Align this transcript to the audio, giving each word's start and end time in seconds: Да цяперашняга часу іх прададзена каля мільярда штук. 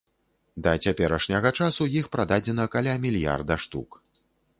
Да 0.67 0.71
цяперашняга 0.85 1.51
часу 1.65 1.87
іх 1.99 2.05
прададзена 2.15 2.65
каля 2.77 2.97
мільярда 3.05 3.59
штук. 3.67 3.89